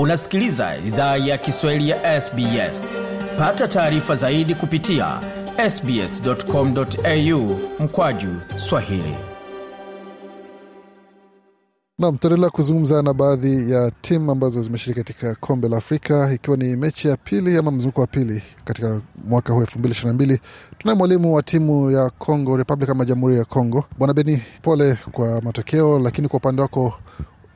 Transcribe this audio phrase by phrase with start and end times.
[0.00, 2.98] unasikiliza idhaa ya kiswahili ya sbs
[3.38, 5.20] pata taarifa zaidi kupitia
[5.70, 9.14] sbscomau mkwaju swahili.
[11.98, 16.76] Nam, tutaendelea kuzungumza na baadhi ya timu ambazo zimeshiriki katika kombe la Afrika, ikiwa ni
[16.76, 20.40] mechi ya pili ama mzunguko wa pili katika mwaka huu elfu mbili ishirini na mbili.
[20.78, 25.40] Tunaye mwalimu wa timu ya Congo Republic ama Jamhuri ya Congo, Bwana Beni, pole kwa
[25.40, 26.94] matokeo, lakini kwa upande wako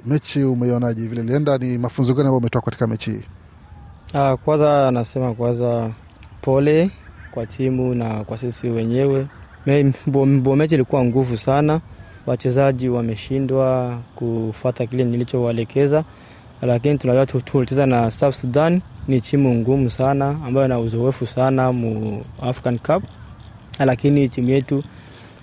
[0.07, 1.07] mechi umeionaje?
[1.07, 3.23] Vile ilienda, ni mafunzo gani ambayo umetoka katika mechi hii?
[4.15, 5.91] Ah, kwanza nasema kwanza
[6.43, 6.91] pole
[7.31, 9.27] kwa timu na kwa sisi wenyewe.
[10.07, 11.81] Mbo- mechi ilikuwa nguvu sana,
[12.27, 16.05] wachezaji wameshindwa kufuata kile nilichowaelekeza,
[16.63, 21.73] lakini tunajua tu- tulicheza na South Sudan, ni timu ngumu sana ambayo ina uzoefu sana
[21.73, 23.05] mu African Cup,
[23.79, 24.85] lakini timu yetu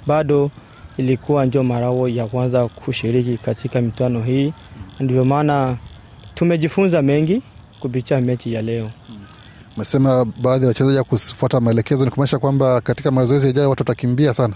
[0.07, 0.51] bado
[0.97, 4.53] ilikuwa njo marao ya kwanza kushiriki katika mitano hii,
[4.99, 5.77] ndio maana
[6.33, 7.41] tumejifunza mengi
[7.79, 8.91] kupitia mechi ya leo.
[9.75, 14.33] Umesema baadhi ya wachezaji ya kufuata maelekezo, ni kumaanisha kwamba katika mazoezi yajayo watu watakimbia
[14.33, 14.53] sana.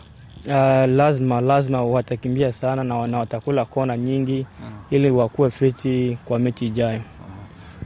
[0.48, 0.52] Uh,
[0.96, 4.46] lazima lazima watakimbia sana na, na watakula kona nyingi
[4.90, 7.02] ili wakuwe fiti kwa mechi ijayo.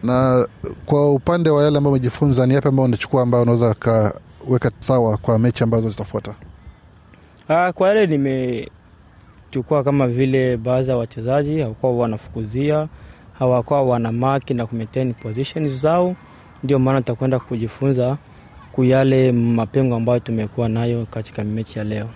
[0.03, 0.47] Na
[0.86, 5.39] kwa upande wa yale ambayo umejifunza, ni yapi ambayo unachukua ambayo unaweza kaweka sawa kwa
[5.39, 6.36] mechi ambazo zitafuata?
[7.50, 12.88] Uh, kwa yale nimechukua kama vile baadhi ya wachezaji hawakuwa wanafukuzia,
[13.39, 16.16] hawakuwa wana maki na kumaintain positions zao,
[16.64, 18.17] ndio maana tutakwenda kujifunza
[18.72, 22.09] kuyale mapengo ambayo tumekuwa nayo katika mechi ya leo.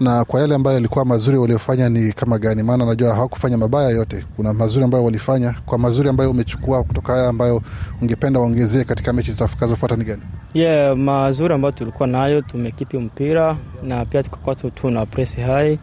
[0.00, 2.62] Na kwa yale ambayo yalikuwa mazuri waliofanya ni kama gani?
[2.62, 5.54] Maana najua hawakufanya mabaya yote, kuna mazuri ambayo walifanya.
[5.66, 7.62] Kwa mazuri ambayo umechukua kutoka haya ambayo
[8.02, 10.22] ungependa waongezee katika mechi zitakazofuata ni gani?
[10.54, 15.78] Yeah, mazuri ambayo tulikuwa nayo tumekipi mpira na pia tukakuwa tuna presi hai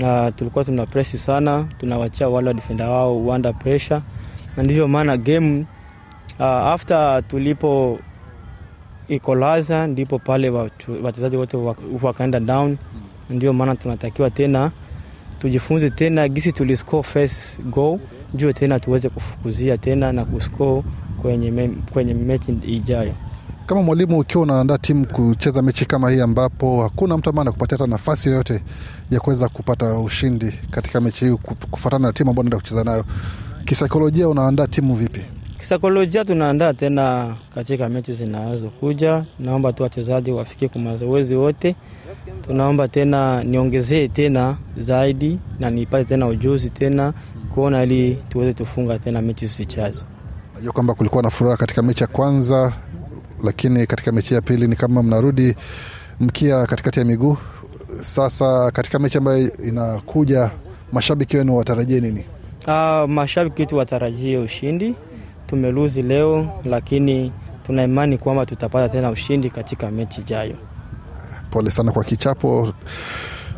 [0.00, 4.00] Uh, tulikuwa tuna presi sana, tunawachia wale wa defender wao under pressure,
[4.56, 5.66] na ndivyo maana game
[6.38, 7.98] uh, after tulipo
[9.08, 10.50] ikolaza ndipo pale
[11.02, 11.56] wachezaji wote
[12.02, 12.76] wakaenda down.
[13.30, 14.70] Ndio maana tunatakiwa tena
[15.38, 17.98] tujifunze tena gisi tuliscore first goal,
[18.34, 20.82] ndio tena tuweze kufukuzia tena na kuscore
[21.22, 23.12] kwenye, me, kwenye mechi ijayo.
[23.66, 27.90] Kama mwalimu, ukiwa unaandaa timu kucheza mechi kama hii ambapo hakuna mtu ambaye anakupatia hata
[27.90, 28.62] nafasi yoyote
[29.10, 31.34] ya kuweza kupata ushindi katika mechi hii
[31.70, 33.04] kufuatana na timu ambayo unaenda kucheza nayo,
[33.64, 35.20] kisaikolojia unaandaa timu vipi?
[35.64, 39.24] Kisaikolojia tunaandaa tena katika mechi zinazokuja.
[39.38, 41.76] Naomba tu wachezaji wafike kwa mazoezi wote.
[42.46, 47.12] Tunaomba tena niongezee tena zaidi na nipate tena ujuzi tena
[47.54, 50.04] kuona ili tuweze tufunga tena mechi zichazo.
[50.54, 52.72] Najua kwamba kulikuwa na furaha katika mechi ya kwanza,
[53.44, 55.54] lakini katika mechi ya pili ni kama mnarudi
[56.20, 57.36] mkia katikati ya miguu.
[58.00, 60.50] Sasa katika mechi ambayo inakuja,
[60.92, 62.24] mashabiki wenu watarajie nini?
[62.66, 64.94] Uh, mashabiki wetu watarajie ushindi.
[65.46, 67.32] Tumeluzi leo, lakini
[67.66, 70.56] tuna imani kwamba tutapata tena ushindi katika mechi ijayo.
[71.50, 72.72] Pole sana kwa kichapo.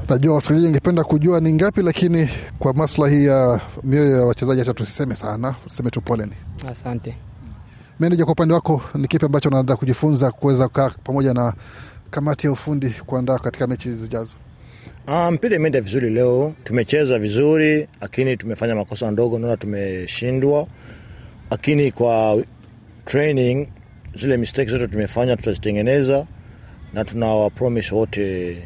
[0.08, 5.14] Najua wasikilizaji ingependa kujua ni ngapi, lakini kwa maslahi ya mioyo ya wachezaji, hata tusiseme
[5.16, 6.32] sana, tuseme tu poleni.
[6.68, 7.14] Asante.
[8.00, 11.52] Meneja, kwa upande wako ni kipi ambacho unaenda kujifunza kuweza kukaa pamoja na
[12.10, 14.34] kamati ya ufundi kuandaa katika mechi zijazo?
[15.06, 20.66] Ah, mpira imeenda vizuri leo, tumecheza vizuri, lakini tumefanya makosa ndogo, naona tumeshindwa,
[21.50, 22.42] lakini kwa
[23.04, 23.68] training
[24.14, 26.26] zile mistake zote tumefanya tutazitengeneza,
[26.94, 28.56] na tuna promise wote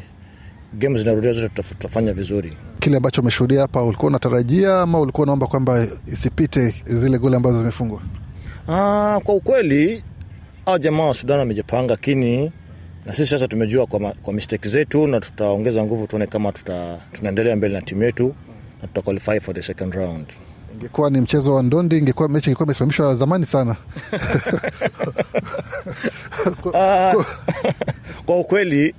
[0.73, 2.53] game zinarudia zote tutafanya vizuri.
[2.79, 8.01] Kile ambacho umeshuhudia hapa, ulikuwa unatarajia ama ulikuwa unaomba kwamba isipite zile goli ambazo zimefungwa?
[8.69, 10.03] Ah, kwa ukweli
[10.65, 12.51] au jamaa wa Sudan wamejipanga, lakini
[13.05, 16.99] na sisi sasa tumejua kwa, ma, kwa mistake zetu na tutaongeza nguvu, tuone kama tuta,
[17.13, 18.35] tunaendelea mbele na timu yetu
[18.81, 20.25] na tuta qualify for the second round.
[20.73, 23.75] Ingekuwa ni mchezo wa ndondi, ingekuwa mechi ingekuwa imesimamishwa zamani sana.
[26.61, 27.15] kwa,
[28.25, 28.95] kwa ukweli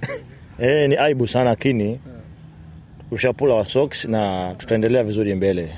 [0.59, 2.00] eh, ni aibu sana, lakini
[3.10, 5.72] ushapula wa socks na tutaendelea vizuri mbele.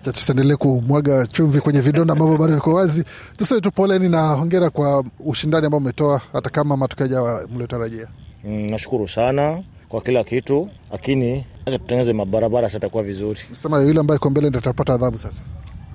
[0.00, 3.04] Acha tusiendelee kumwaga chumvi kwenye vidonda ambavyo bado viko wazi.
[3.36, 8.08] Tuseme tu poleni na hongera kwa ushindani ambao umetoa, hata kama matokeo jawa mliotarajia.
[8.44, 13.40] Mm, nashukuru sana kwa kila kitu, lakini acha tutengeneze mabarabara, sasa itakuwa vizuri.
[13.52, 15.42] Sema yule ambaye iko mbele ndio atapata adhabu sasa.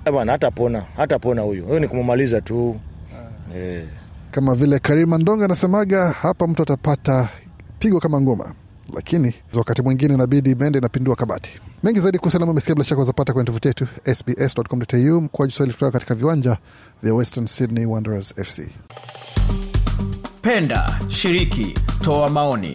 [0.04, 2.80] Eh bwana, hatapona hatapona huyu huyu ni kumumaliza tu
[3.56, 3.84] eh.
[4.30, 7.28] Kama vile Karima Ndonga anasemaga hapa, mtu atapata
[7.78, 8.52] pigo kama ngoma,
[8.94, 11.52] lakini wakati mwingine inabidi mende inapindua kabati.
[11.82, 15.92] Mengi zaidi kuhusu alama umesikia, bila shaka wazapata kwenye tovuti yetu sbs.com.au mkoaji Swahili kutoka
[15.92, 16.56] katika viwanja
[17.02, 18.68] vya Western Sydney Wanderers FC.
[20.42, 22.74] penda shiriki toa maoni